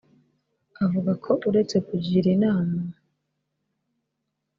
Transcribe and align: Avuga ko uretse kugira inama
Avuga 0.83 1.11
ko 1.23 1.31
uretse 1.49 1.77
kugira 1.87 2.27
inama 2.35 2.79